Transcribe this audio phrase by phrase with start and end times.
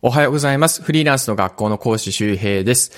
[0.00, 0.80] おはようございます。
[0.80, 2.92] フリーランスの学校の講師周平です。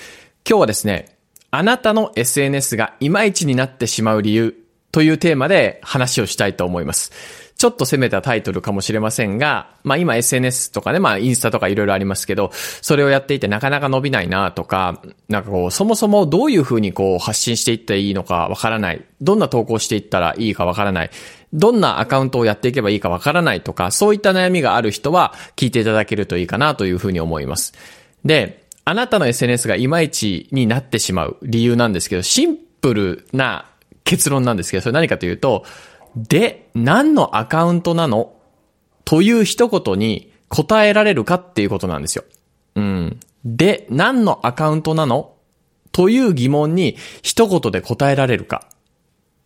[0.47, 1.17] 今日はですね、
[1.49, 4.53] あなたの SNS がいまいちになってしまう理由
[4.91, 7.11] というテーマで話をしたいと思います。
[7.57, 19.03] ちょっと攻めたタイトルかもしれませんが、まあ今 SNS とかね、まあインスタとかいろいろありますけど、それをやっていてなかなか伸びないなとか、なんかこう、そもそもどういうふうにこう発信していったらいいのかわからない。
[19.21, 21.09] どんな投稿していったらいいかわからない。
[21.53, 27.73] どんなアカウントをやっていけばいいかわからないとか、そういった悩みがある人は聞いていただけるといいかなというふうに思います。
[28.23, 33.65] で、あなたの SNS がいまいちになってしまう理由なんですけど、シンプルな
[34.03, 35.65] 結論なんですけど、それ何かというと、
[36.15, 38.33] で、何のアカウントなの？
[39.05, 42.23] という一言に答えられるかっていうことなんですよ。
[42.75, 43.19] うん。
[43.45, 45.33] で、何のアカウントなの？
[45.91, 48.67] という疑問に一言で答えられるか。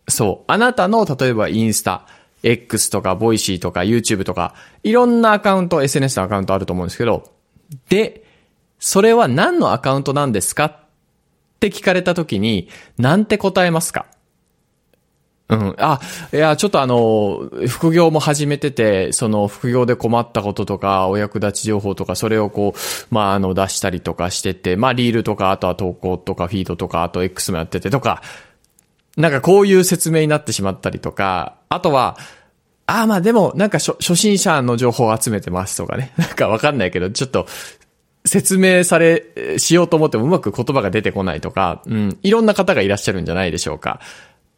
[0.08, 0.44] そう。
[0.52, 2.06] あなたの、例えばインスタ、
[2.42, 7.32] X とか、ボイシーとか、YouTube とか、いろんなアカウント、SNS のアカウントあると思うんですけど、
[7.88, 8.24] で、
[8.78, 10.78] それは何のアカウントなんですかっ
[11.58, 14.06] て聞かれたときに、なんて答えますか？
[15.48, 15.74] うん。
[15.78, 16.00] あ、
[16.32, 28.22] いや、ちょっとあの、副業も始めてて、その副業で困ったこととか、お役立ち情報とか、それをこう、まあ、あの、出したりとかしてて、まあ、リールとか、あとは投稿とか、フィードとか、あと X もやっててとか、
[29.16, 32.18] なんかこういう説明になってしまったりとか、あとは、
[32.86, 36.12] ああ、まあでも、なんか初心者の情報を集めてますとかね。
[36.18, 37.46] なんかわかんないけど、ちょっと、
[38.24, 39.24] 説明され、
[39.58, 44.00] しようと思ってもうまく言葉が出てこないとか、うん、いろんな方がいらっしゃるんじゃないでしょうか。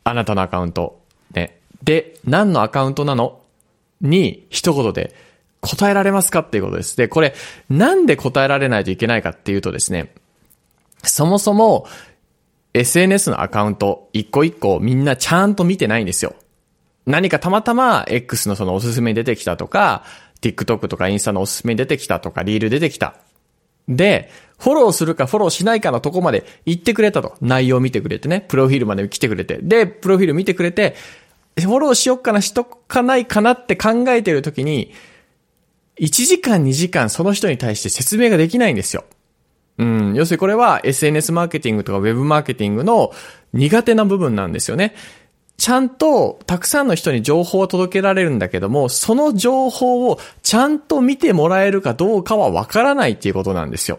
[0.04, 1.00] あなたのアカウント。
[1.34, 1.58] ね。
[1.82, 3.40] で、何のアカウントなの？
[4.00, 5.14] に、一言で
[5.60, 6.96] 答えられますかっていうことです。
[6.96, 7.34] で、これ、
[7.68, 10.14] なんで答えられないといけないかっていうとですね、
[11.02, 11.86] そもそも、
[12.78, 16.34] SNS のアカウント、一個一個みんなちゃんと見てないんですよ。
[17.06, 20.04] 何かたまたま X のそのおすすめに出てきたとか、
[20.42, 23.14] TikTok とかインスタのおすすめに出てきたとか、リール出てきた。
[23.88, 27.36] で、フォローするかフォローしないかのとこまで行ってくれたと。
[27.40, 28.44] 内容見てくれてね。
[28.48, 29.58] プロフィールまで来てくれて。
[29.62, 30.94] で、プロフィール見てくれて、
[31.56, 34.92] フォローしよっかな、しとかないかなって考えてるときに、
[35.98, 39.04] 1時間2時間その人に対して説明ができないんですよ。
[39.78, 40.14] うん。
[40.14, 43.12] 要するにこれは SNS マーケティングとか Web マーケティングの
[43.52, 44.94] 苦手な部分なんですよね。
[45.56, 53.98] ちゃんとたくさんの人に情報を届けられるんだけども、その情報をちゃんと見てもらえるかどうかはわからないっていうことなんですよ。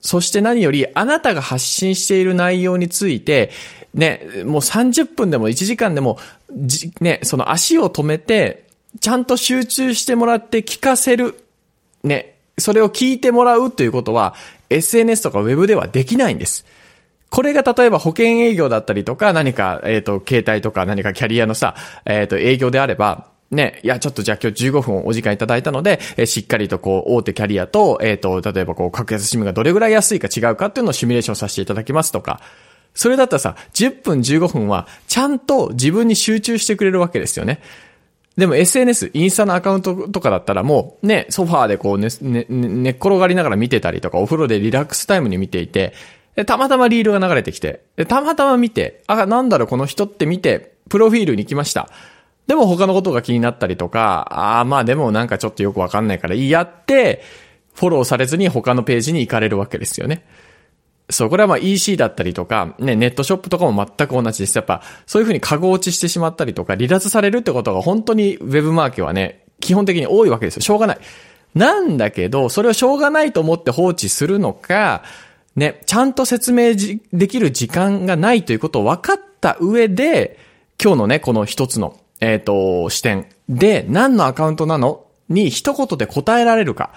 [0.00, 3.50] そして何より、あなたが発信している内容について、
[3.92, 6.18] ね、もう30分でも1時間でも、
[7.00, 8.64] ね、その足を止めて、
[9.00, 11.44] ちゃんと集中してもらって聞かせる。
[12.02, 14.34] ね、それを聞いてもらうということは、
[14.70, 16.64] SNS とか Web ではできないんです。
[17.30, 32.40] これが例えば保険営業だったりとか、何か、えっ、と、携帯とか何かキャリアのさ、えっ、と、営業であれば、ね、いや、ちょっとじゃあ今日15分お時間いただいたので、えしっかりとこう、大手キャリアと、えっ、と、例えばこう、格安シムがどれぐらい安いか違うかっていうのをシミュレーションさせていただきますとか、
[32.94, 37.60] それだったらさ、10分15分は、ちゃんと自分に集中してくれるわけですよね。
[38.36, 45.92] でも SNS、インスタのアカウントとかだったらもうね、ソファーでこうね、ね、ね寝っ転がりながら見てたりとか、お風呂でリラックスタイムに見ていて、
[46.34, 51.88] でたまたまリールが流れてきて、でたまたま見て、あ、なんだろう、この人って見て、プロフィールに来ました。
[52.48, 57.22] でも他のことが気になったりとか、ああ、まあでもなんかちょっとよくわかんないからいいやって、
[57.74, 60.24] フォローされずに他のページに行かれるわけですよね。
[61.10, 64.56] そう、これはまあ EC だったりとか、ね、ネットショップとかも全く同じです。
[64.56, 70.62] やっぱ、そういうふうに過去落ちしてしまったりとか、離脱されるってことが本当にウェブマーケはね、基本的に多いわけですよ。
[70.62, 70.98] しょうがない。
[71.54, 75.02] なんだけど、それをしょうがないと思って放置するのか、
[75.56, 76.74] ね、ちゃんと説明
[77.12, 80.38] できる時間がないということを分かった上で、
[80.82, 85.04] 今日のね、この一つの、えっ、と、視点で、何のアカウントなの？
[85.28, 86.92] に一言で答えられるか。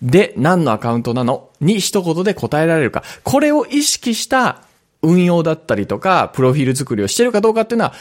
[0.00, 1.50] で、何のアカウントなの？
[1.60, 3.02] に一言で答えられるか。
[3.24, 4.62] これを意識した
[5.02, 7.94] 運用だったりとか、プロフィール作りをしてるかどうかっていうのは、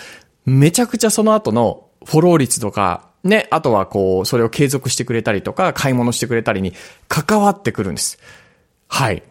[0.45, 6.73] めちゃくちゃその後のフォロー率とか、ね、あとはこう、それを継続してくれたりとか、買い物してくれたりに
[7.07, 8.19] 関わってくるんです。
[8.87, 9.23] はい。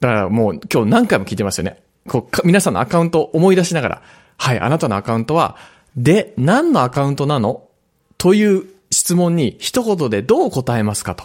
[0.00, 1.82] だからもう今日何回も聞いてますよね。
[2.06, 4.02] こう、皆さんのアカウントを思い出しながら、
[4.36, 5.56] はい、あなたのアカウントは、
[5.96, 7.64] で、何のアカウントなの？
[8.18, 11.24] という質問に一言でどう答えますかと。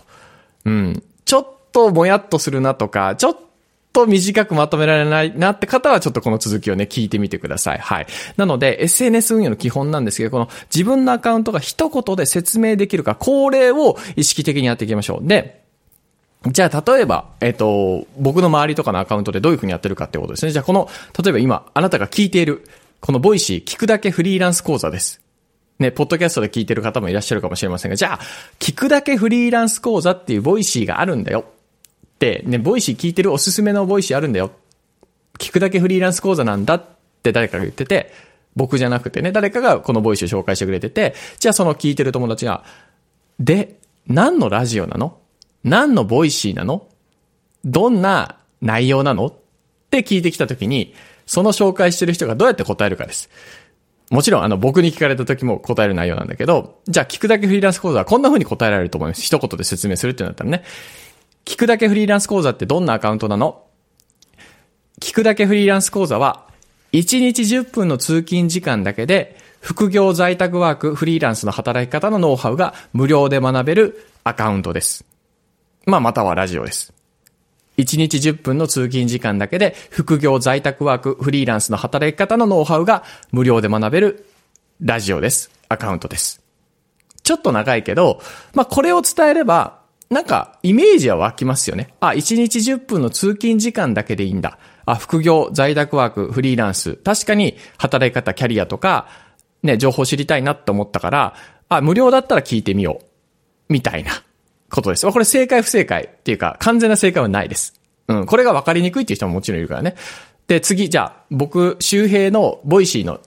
[0.65, 1.03] うん。
[1.25, 3.37] ちょっともやっとするなとか、ちょっ
[3.93, 7.79] と短くまとめられないなって方はちょっとこの続きをね、聞いてみてください。
[7.79, 8.07] はい。
[8.35, 15.27] なので、SNS 運用の基本なんですけど、この自分のアカウントが一言で説明できるか、これを意識的にやっていきましょう。
[15.27, 15.63] で、
[16.47, 20.51] じゃあ、例えば、えっ、と、僕の周りとかのアカウントでどういう風にやってるかってことですね。
[20.51, 20.89] じゃあ、この、
[21.23, 22.67] 例えば今、あなたが聞いている、
[22.99, 25.21] このボイシー、聞くだけフリーランス講座です。
[25.79, 28.19] ね、ポッドキャストで聞いてる方もいらっしゃるかもしれませんが、じゃあ、
[28.59, 34.51] 聞くだけフリーランス講座っていうボイシーがあるんだよ。、ってね、ボイシー聞いてるおすすめのボイシーあるんだよ。
[35.37, 36.85] 聞くだけフリーランス講座なんだっ
[37.23, 38.13] て誰かが言ってて、
[38.55, 42.63] 僕じゃなくてね、誰かがこのボイシーを紹介してくれてて、じゃあその聞いてる友達が、
[43.37, 43.75] で、
[44.07, 45.19] 何のラジオなの？
[45.65, 46.87] 何のボイシーなの？
[47.65, 49.25] どんな内容なの？
[49.25, 49.33] っ
[49.89, 50.93] て聞いてきたときに、
[51.25, 53.29] その紹介してる人がどうやって答えるかです。
[54.11, 59.21] もちろん、あの、僕に聞かれた時も答える内容なんだけど、じゃあ聞くだけフリーランス講座はこんな風に答えられると思います。
[59.21, 60.63] 一言で説明するってなったらね。
[61.43, 63.63] 聞くだけフリーランス講座ってどんなアカウントなの？
[65.01, 66.47] 聞くだけフリーランス講座は、
[66.93, 75.05] 1日10分の通勤時間だけで、副業在宅ワーク、フリーランスの働き方のノウハウが無料で学べるアカウントです。
[75.85, 76.94] まあ、またはラジオです。
[77.77, 84.25] 1日10分の通勤時間だけで、副業在宅ワーク、フリーランスの働き方のノウハウが無料で学べる
[84.81, 85.51] ラジオです。
[85.69, 86.41] アカウントです。
[87.23, 88.21] ちょっと長いけど、
[88.53, 89.79] まあ、これを伝えれば、
[90.09, 91.93] なんか、イメージは湧きますよね。
[91.99, 94.59] あ、1日10分の通勤時間だけでいいんだ。
[94.85, 96.93] あ、副業、在宅ワーク、フリーランス。
[96.97, 99.07] 確かに、働き方、キャリアとか、
[99.63, 101.33] ね、情報知りたいなって思ったから、
[101.69, 103.05] あ、無料だったら聞いてみよう。
[103.67, 104.11] みたいな
[104.75, 105.09] ことです。
[105.09, 107.79] これ正解不正解っていうか、完全な正解はないです。
[108.07, 109.95] うん、これが分かりにくいっていう人ももちろんいるからね。
[110.47, 113.19] で、次、じゃあ、僕、周平のボイシーの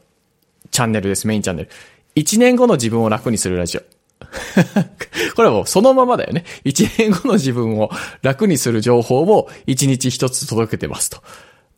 [0.71, 1.71] チャンネルです、メインチャンネル。
[2.15, 3.83] 1年後の自分を楽にするラジオ。
[5.35, 6.45] これはもうそのままだよね。
[6.65, 7.91] 1年後の自分を
[8.23, 11.23] 楽にする情報を1日1つ届けてますと。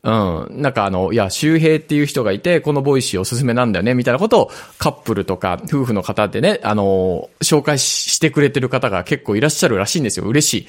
[0.02, 0.62] うん。
[0.62, 10.26] なんかあの、いや、周平っていう人がいて、このボイシーおすすめなんだよね、みたいなことをカップルとか夫婦の方でね、あの、紹介してくれてる方が結構いらっしゃるらしいんですよ。
[10.26, 10.66] 嬉しい。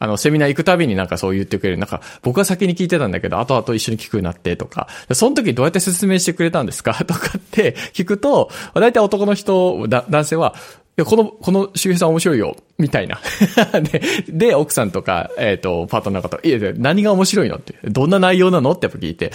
[0.00, 1.78] あの、セミナー行くたびになんかそう言ってくれる。
[1.78, 6.94] なんか、僕は先に聞いてたんだけど、後々一緒に聞くようになってとか、その時どうやって説明してくれたんですか？
[7.04, 10.54] とかって聞くと、大体男の人、男性は、
[10.98, 13.20] や、この、この周平さん面白いよ、みたいな。
[13.80, 18.72] で、で、奥さんとか、えっ、ー、と、パートナーの方、いや、何が面白いのって、どんな内容なの？
[18.72, 19.32] ってやっぱ聞いて、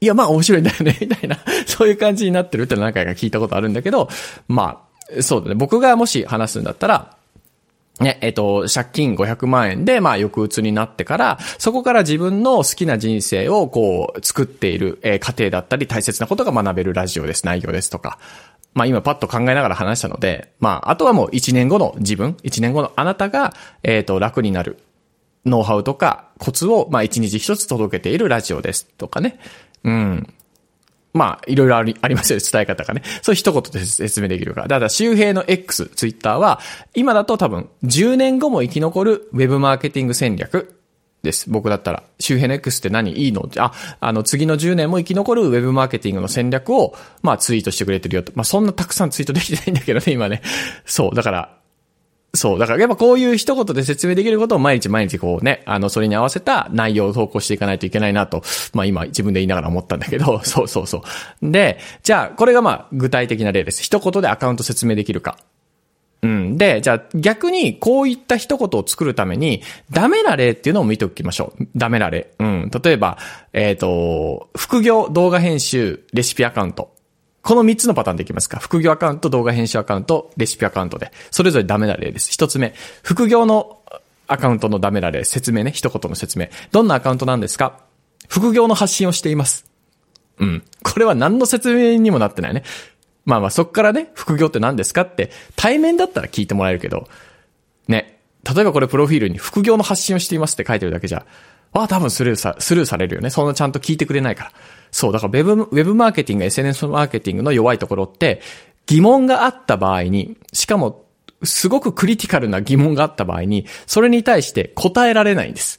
[0.00, 4.08] いや、まあ面白いんだよね、 みたいな、そういう感じになってるって何回か聞いたことあるんだけど、
[4.48, 4.82] ま
[5.18, 5.54] あ、そうだね。
[5.56, 7.16] 僕がもし話すんだったら、
[7.98, 18.18] ね、えっ、と、借金500万円で、まあ、抑うつになってから、そこから自分の好きな人生を、こう、作っている、えー、過程だったり、大切なことが学べるラジオです、内容ですとか。
[18.74, 24.78] まあ今パッと考えながら話したので、まああとはもう1年後の自分、1年後のあなたが、えっ、ー、と、楽になる
[25.44, 29.38] ノウハウとかコツを、まあ1日1つ届けているラジオですとかね。
[29.84, 30.34] うん。
[31.12, 33.02] まあ、いろいろあり、ありますよ、伝え方がね。
[33.22, 34.68] そう一言で説明できるから。
[34.68, 36.60] だから、周平の X、ツイッターは、
[36.94, 40.79] 今だと多分、10年後も生き残るウェブマーケティング戦略
[41.22, 41.50] です。
[41.50, 42.02] 僕だったら。
[42.18, 43.12] 周辺 X って何？
[43.12, 43.48] いいの？
[43.58, 48.32] あ、あの、次の10年も生き残るウェブマーケティングの戦略を、まあ、ツイートしてくれてるよと。
[48.34, 50.42] まあ、そんなたくさんツイートできてないんだけどね、今ね。
[50.84, 51.60] そう、だから、
[52.34, 52.58] そう。
[52.58, 61.02] だからやっぱこういう一言で説明できることを毎日毎日こうね、あの、それに合わせた内容を投稿していかないといけないなと、まあ今自分で言いながら思ったんだけど、 そうそうそ
[61.42, 61.50] う。
[61.50, 63.82] で、じゃあ、これがまあ具体的な例です。
[63.82, 65.38] 一言でアカウント説明できるか。
[66.22, 66.58] うん。
[66.58, 71.66] で、じゃあ逆にこういった一言を作るために、ダメな例っていうのを見ておきましょう。
[71.76, 72.32] ダメな例。
[72.38, 72.70] うん。
[72.82, 73.18] 例えば、
[73.52, 76.94] えっ、ー、と、副業動画編集レシピアカウント。
[77.42, 81.10] この3つのパターンでいきますか副業アカウント、動画編集アカウント、レシピアカウントで。
[81.30, 82.30] それぞれダメな例です。
[82.30, 82.74] 一つ目。
[83.02, 83.80] 副業の
[84.26, 85.24] アカウントのダメな例。
[85.24, 85.70] 説明ね。
[85.70, 86.48] 一言の説明。
[86.70, 87.80] どんなアカウントなんですか？
[88.28, 89.64] 副業の発信をしています。
[90.38, 90.62] うん。
[90.82, 92.62] これは何の説明にもなってないね。
[93.24, 97.08] まあまあそっからね、副業って何ですかって対面だったら聞いてもらえるけど、
[97.88, 101.26] ね、例えばこれプロフィールに副業の発信をしていますって書いてるだけじゃ、
[101.72, 103.30] ああ、多分スルーさ、スルーされるよね。
[103.30, 104.52] そんなちゃんと聞いてくれないから。
[104.90, 108.40] そう、だからウェブ、ウェブマーケティング、SNS マーケティングの弱いところって、
[108.86, 111.04] 疑問があった場合に、しかも、
[111.44, 115.78] すごくクリティカルな疑問があった場合に、それに対して答えられないんです。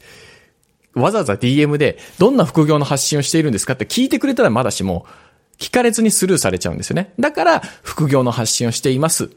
[0.93, 5.05] わざわざ DM で、どんな副業の発信をしているんですかって聞いてくれたらまだしも、
[5.62, 7.13] 聞かれずにスルーされちゃうんですよね。
[7.20, 9.30] だから、副業の発信をしています。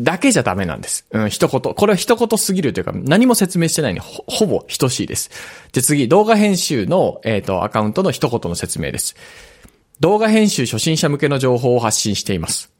[0.00, 1.06] だけじゃダメなんです。
[1.10, 1.74] うん、一言。
[1.74, 5.30] これは一言すぎるというか、何も説明してないにほほぼ等しいです。
[5.72, 9.14] で、次、動画編集の、えっ、ー、と、アカウントの一言の説明です。
[10.00, 12.72] 動画編集初心者向けの情報を発信しています。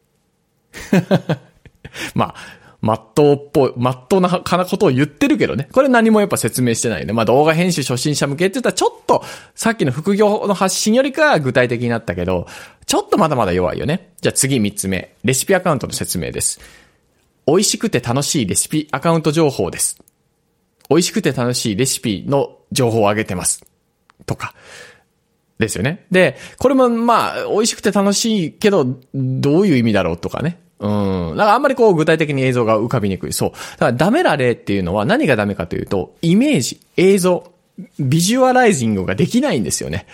[2.14, 2.34] まあ、
[2.80, 5.68] まっとうっぽい、まっとうなかなことを言ってるけどね。
[5.72, 7.12] これ何もやっぱ説明してないよね。
[7.12, 12.46] まあ動画編集初心者向けって言ったらちょっと、さっきの副業の発信よりかは具体的になったけど、
[12.86, 14.12] ちょっとまだまだ弱いよね。
[14.20, 15.14] じゃあ次三つ目。
[15.24, 16.60] レシピアカウントの説明です。
[17.46, 19.98] 美味しくて楽しいレシピアカウント情報です。
[20.88, 23.64] 美味しくて楽しいレシピの情報をあげてます。
[24.24, 24.54] とか。
[25.58, 26.06] ですよね。
[26.10, 30.60] で、これもまあ、美味しくて楽しいけど、どういう意味だろうとかね。
[30.80, 30.88] う
[31.34, 31.36] ん。
[31.36, 33.32] だからあんまりこう具体的に映像が浮かびにくい。
[33.32, 33.50] そう。
[33.50, 37.52] だからダメな例っていうのは何がダメかというと、イメージ、映像、
[37.98, 40.06] ビジュアライジングができないんですよね。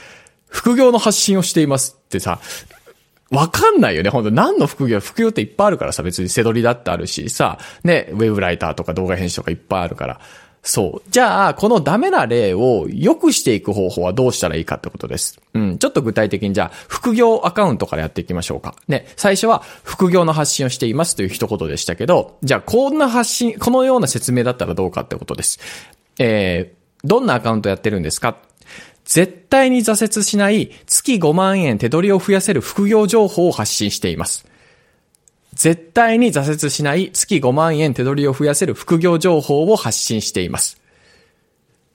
[0.48, 2.40] 副業の発信をしていますってさ、
[3.30, 5.00] わかんないよね、ほんと何の副業？
[5.00, 10.20] 副業っていっぱいあるからさ、別に背取りだってあるし、さ、ね、ウェブライターとか動画編集とかいっぱいあるから。
[10.66, 11.10] そう。
[11.10, 15.38] じゃあ、このダメな例を良くしていく方法はどうしたらいいかってことです。
[15.52, 15.78] うん。
[15.78, 18.74] ちょっと具体的にじゃあ、副業アカウントからやっていきましょうか。
[18.88, 19.06] ね。
[19.16, 25.60] 最初は、副業の発信をしていますという一言でしたけど、じゃあ、こんな発信、このような説明だったらどうかってことです。
[26.18, 28.36] えー、どんなアカウントやってるんですか？
[29.04, 34.46] 絶対に挫折しない月5万円手取りを増やせる副業情報を発信しています。
[35.54, 40.80] 絶対に挫折しない月5万円手取りを増やせる副業情報を発信しています。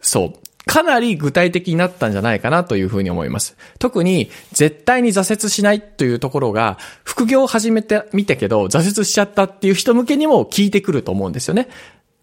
[0.01, 0.34] そう。
[0.66, 3.58] かなり具体的になったんじゃないかなというふうに思います。
[3.80, 11.70] 特に、絶対に挫折しないというところが、副業を始めてみたけど、挫折しちゃったっていう人向けにも聞いてくると思うんですよね。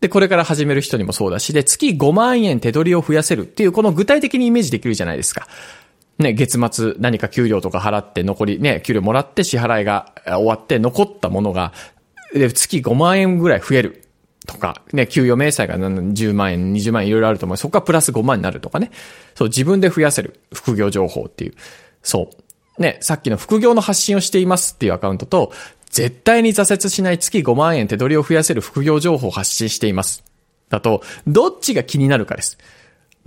[0.00, 5.48] で、これから始める人にもそうだし、で、月5万円手取りを増やせるっていう、この具体的にイメージできるじゃないですか。
[6.18, 11.72] ね、月末何か給料とか払って残り、ね、給料もらって支払いが終わって残ったものが、
[12.32, 14.02] 月5万円ぐらい増える。
[14.46, 17.56] とか、ね、給与明細が10万円、20万円いろいろあると思う。
[17.56, 18.92] そこからプラス5万になるとかね。
[19.34, 20.40] そう、自分で増やせる。
[20.54, 21.54] 副業情報っていう。
[22.02, 22.30] そ
[22.78, 22.82] う。
[22.82, 25.52] ね、さっきの副業の発信をしていますっていうアカウントと、
[25.90, 30.24] 絶対に挫折しない月5万円手取りを増やせる副業情報を発信しています。
[30.68, 32.58] だと、どっちが気になるかです。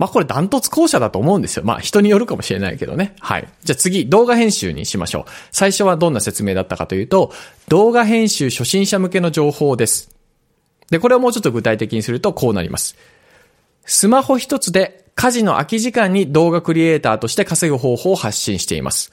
[0.00, 1.62] まあこれダントツ後者だと思うんですよ。
[1.62, 3.14] まあ人によるかもしれないけどね。
[3.20, 3.46] はい。
[3.64, 5.30] じゃあ次、動画編集にしましょう。
[5.52, 7.34] 最初はどんな説明だったかというと、
[7.68, 10.08] 動画編集初心者向けの情報です。
[10.90, 12.96] で、これをもうちょっと具体的にするとこうなります。
[13.84, 19.12] スマホ一つで家事の空き時間に動画クリエイターとして稼ぐ方法を発信しています。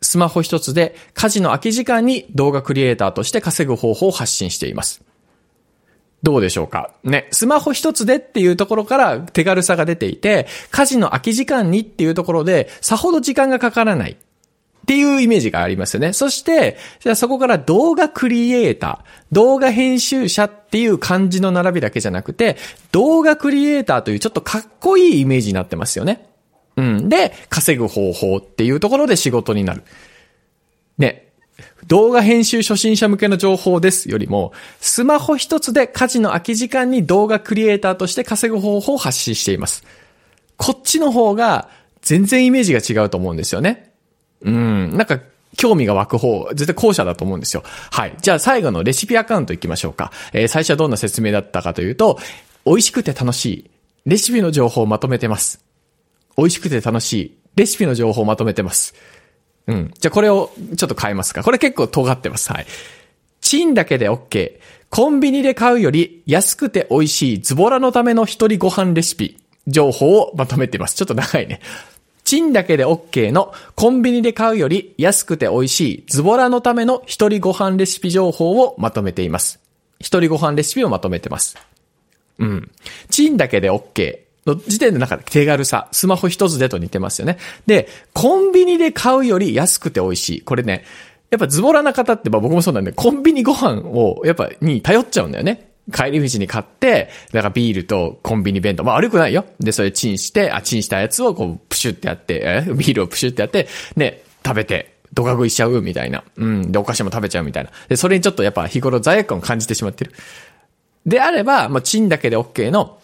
[0.00, 5.02] スマホ一つで家事の空き時間に動画クリエイターとして稼ぐ方法を発信しています。
[6.26, 6.90] どうでしょうか？
[7.04, 14.10] ね、スマホ一つでっていうところから手軽さが出ていて、家事の空き時間にっていうところで、さほど時間がかからない。
[14.14, 14.16] っ
[14.86, 16.12] ていうイメージがありますよね。
[16.12, 22.56] そして、じゃあそこから動画クリエイター、動画編集者っていう漢字の並びだけじゃなくて、
[22.90, 26.28] 動画クリエイターというちょっとかっこいいイメージになってますよね。
[26.74, 27.08] うん。
[27.08, 29.84] で、稼ぐ方法っていうところで仕事になる。
[30.98, 31.25] ね。
[31.86, 39.84] 動画編集初心者向けの情報ですよりも、スマホ一つで家事の空き時間に動画クリエイターとして稼ぐ方法を発信しています。
[40.56, 41.68] こっちの方が
[42.02, 43.92] 全然イメージが違うと思うんですよね。
[44.42, 45.20] うん、なんか
[45.56, 47.62] 興味が湧く方、絶対後者だと思うんですよ。
[47.90, 48.14] はい。
[48.20, 50.12] じゃあ最後のレシピアカウント行きましょうか。
[50.32, 52.18] えー、最初はどんな説明だったかというと、
[52.64, 53.70] 美味しくて楽しい
[54.04, 55.64] レシピの情報をまとめてます。
[56.36, 58.94] 美味しくて楽しいレシピの情報をまとめてます。
[59.66, 59.94] うん。
[59.98, 61.42] じゃあこれをちょっと変えますか。
[61.42, 62.52] これ結構尖ってます。
[62.52, 62.66] はい。
[63.40, 64.58] チンだけで OK。
[64.90, 70.94] コンビニで買うより安くて美味しいズボラのための一人ご飯レシピ情報をまとめてます。
[70.94, 71.60] ちょっと長いね。
[72.24, 79.60] チンだけで OK のコンビニで買うより安くて美味しいズボラのための一人ご飯レシピ情報をまとめています。
[80.00, 81.56] 一人ご飯レシピをまとめてます。
[82.38, 82.70] うん。
[83.10, 84.25] チンだけで OK。
[84.46, 87.38] の時点でなんか手軽さ、スマホ一つでと似てますよね。
[87.66, 90.40] で、コンビニで買うより安くて美味しい。
[90.42, 90.84] これね、
[91.30, 95.72] やっぱズボラな方って、まあ僕もそうなんで、コンビニご飯を、やっぱ、に頼っちゃうんだよね。
[95.92, 98.84] 帰り道に買って、だからビールとコンビニ弁当。
[98.84, 99.44] まあ悪くないよ。
[99.60, 102.64] で、それチンして、あ、チンしたやつをこう、プシュってやって、え？
[102.74, 106.24] ビールをプシュってやって、ね、食べて、ドカ食いしちゃうみたいな。
[106.36, 106.72] うん。
[106.72, 107.70] で、お菓子も食べちゃうみたいな。
[107.88, 110.12] で、それにちょっとやっぱ日頃罪悪感を感じてしまってる。
[111.06, 112.98] であれば、まあ、チンだけで OK の、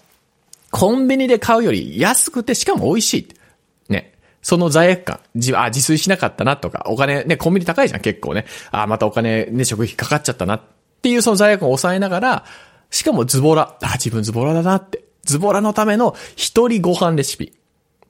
[0.73, 3.93] コンビニで買うより安くてしかも美味しい。
[3.93, 4.15] ね。
[4.43, 5.21] その罪悪感。
[5.35, 8.47] 自、あ、自炊しなかったなとか、お金ね、コンビニ高いじゃん、結構ね。
[8.73, 10.63] あ、またお金ね、食費かかっちゃったなっ
[11.03, 12.45] ていうその罪悪感を抑えながら、
[12.91, 13.77] しかもズボラ。
[13.83, 15.05] あ、自分ズボラだなって。
[15.25, 17.53] ズボラのための一人ご飯レシピ。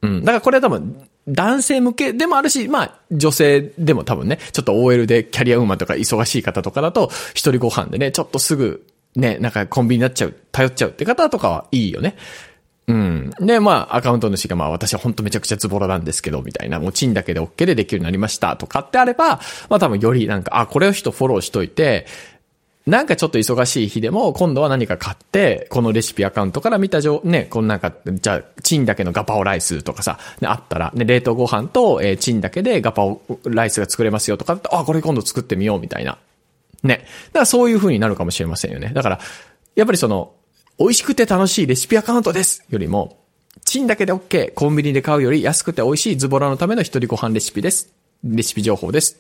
[0.02, 0.21] うん。
[0.21, 12.16] だからこれは多分、男性向けでもあるし、まあ、女性でも多分ね、ちょっと OL でキャリアウーマンとか忙しい方とかだと、一人ご飯でね、ちょっとすぐ、ね、なんかコンビニになっちゃう、頼っちゃうって方とかはいいよね。
[12.92, 13.30] うん。
[13.40, 22.06] で、まあ、アカウント主が、まあ、私は本当めちゃくちゃズボラなんですけど、みたいな、もうチンだけで OK でできるようになりましたとかってあれば、まあ多分よりなんか、あ、これを人フォローしといて、
[22.87, 36.18] なんかちょっと忙しい日でも、今度は何か買って、このレシピアカウントから見た情、ね、このなんか、じゃあ、チンだけのガパオライスとかさ、ね、あったら、ね、冷凍ご飯と、えー、チンだけでガパオライスが作れますよとか、あ、これ今度作ってみようみたいな。
[36.82, 37.06] ね。
[37.28, 38.90] だからそういう風になるかもしれませんよね。
[38.92, 39.20] だから、
[39.76, 40.32] やっぱりその、
[40.83, 43.21] 美味しくて楽しいレシピアカウントですよりも、
[43.65, 47.95] チンだけで OK、コンビニで買うより安くて美味しいズボラのための一人ご飯レシピです。
[48.25, 49.17] レシピ情報です。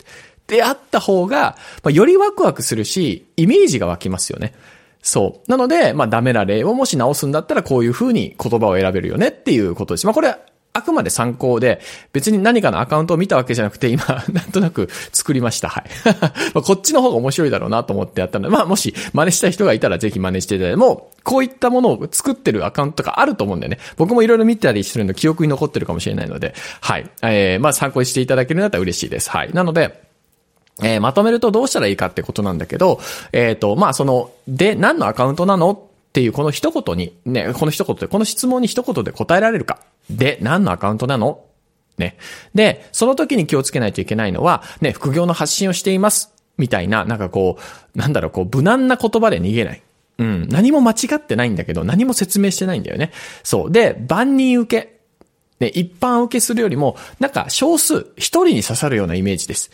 [0.48, 4.54] であった方が、まあ、よりワクワクするし、イメージが湧きますよね。
[5.02, 5.48] そう。
[5.48, 10.06] なので、まあ、ダメな例をもし直すんだったら、こういう風に言葉を選べるよねっていうことです。
[10.06, 10.36] まあ、これ
[10.74, 11.80] あくまで参考で、
[12.12, 15.68] 別に何かのアカウントを見たわけじゃなくて、今、 なんとなく作りました。
[15.68, 15.84] はい。
[16.54, 23.78] まあこっちの方が面白いだろうなと思ってやったので、まあもし真似したい人がいたらぜひ真似していただいて、もう、こういったものを作ってるアカウントがあると思うんだよね。
[23.96, 27.08] 僕もいろいろ見たりするの記憶に残ってるかもしれないので、はい。
[27.22, 29.30] えー、まあ参考にしていただけるんだったら嬉しいです。
[29.30, 29.52] はい。
[29.52, 30.02] なので、
[30.82, 32.98] えー、まとめるとどうしたらいいかってことなんだけど、
[33.32, 39.78] えっ、ー、と、まあその、で、何のアカウントなのっていうこの一言に、ね、この一言で、この質問に一言で答えられるか。
[40.10, 41.44] で、何のアカウントなの？
[41.98, 42.16] ね。
[42.54, 46.32] で、その時に気をつけないといけないのは、ね、副業の発信をしています。
[46.58, 47.58] みたいな、なんかこ
[47.94, 49.82] う、なんだろう、こう、無難な言葉で逃げない。
[50.18, 50.48] うん。
[50.48, 53.12] 何も間違ってないんだけど、何も説明してないんだよね。
[53.42, 53.70] そう。
[53.70, 55.00] で、万人受け。
[55.60, 59.70] ね、一般受けするよりも、なんか少数、一人に刺さるようなイメージです。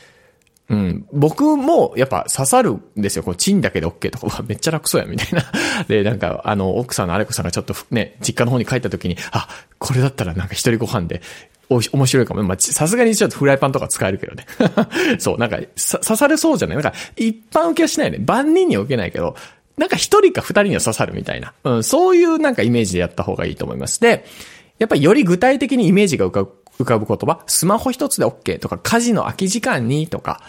[0.71, 1.07] うん。
[1.13, 3.23] 僕も、やっぱ刺さるんですよ。
[3.23, 5.45] こう、チンだけで OK とか、 めっちゃ楽そうや、みたいな。
[5.89, 9.49] で、なんか、あの、奥さんのアレコさんがちょっとね、実家の方に帰った時に、あ、
[9.79, 11.23] これだったらなんか一人ご飯で、
[11.71, 12.43] お、面白いかも。
[12.43, 14.47] まあ、さすがにちょっとフライパンとか使えるけどね。
[15.19, 16.77] そう、なんか、刺されそうじゃない？
[16.77, 18.25] なんか、一般受けはしないよね。
[18.25, 19.37] 万人には受けないけど、
[19.77, 21.53] なんか一人か二人には刺さるみたいな。
[21.65, 24.01] うん、そういうなんかイメージでやった方がいいと思います。
[24.01, 24.25] で、
[24.79, 30.41] やっぱりより具体的にイメージが浮かぶ浮かぶ言葉、スマホ一つで OK とか、家事の空き時間にとか、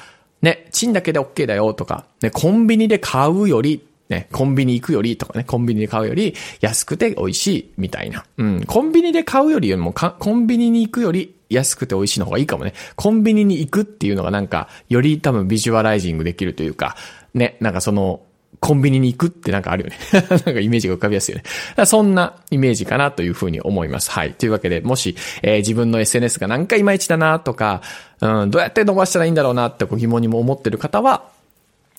[0.41, 8.25] ね、チンだけで OK だよとか、ね、コンビニで買うより、ね、コンビニ行くよりとかね、コンビニで買うより安くて美味しいみたいな。
[8.37, 12.73] うん、コンビニで買うよりもコンビニに行くより安くて美味しいの方がいいかもね。
[12.95, 16.95] コンビニに行くっていうのがなんか、より多分ビジュアライジングできるというか、
[17.33, 18.21] ね、なんかその、
[18.59, 19.97] コンビニに行くってなんかあるよね。
[20.29, 21.41] なんかイメージが浮かびやすいよ
[21.77, 21.85] ね。
[21.85, 24.11] そんなイメージかなというふうに思います。
[24.11, 24.33] はい。
[24.33, 27.81] というわけで、もし、えー、自分の SNS がなんかいまいちだなとか、
[28.21, 31.23] うん、どうやって伸ばしたらいいんだろうなってご疑問にも思ってる方は、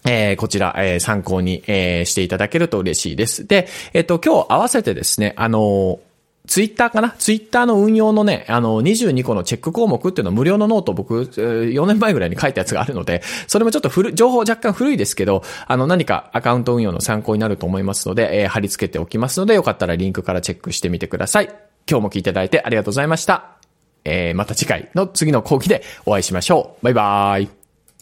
[0.05, 3.47] えー、こちら、えー、参考に、えー、していただけると嬉しいです。
[3.47, 6.01] で、えっ、と、今日合わせてですね、あの
[6.51, 7.11] ツイッターかな？
[7.11, 21.45] ツイッターの運用のね、あの、22個のチェック項目っていうのは無料のノート僕、4年前ぐらいに書いたやつがあるので、それもちょっと古、情報若干古いですけど、あの、何かアカウント運用の参考になると思いますので、えー、貼り付けておきますので、よかったらリンクからチェックしてみてください。
[21.89, 23.53] 今日も聞いていただいてありがとうございました。
[24.05, 26.85] えー、また次回の次の講義でお会いしましょう。
[26.85, 27.60] バイバーイ。